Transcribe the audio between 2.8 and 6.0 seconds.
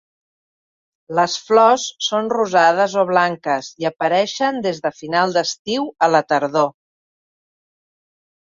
o blanques i apareixen des de final d'estiu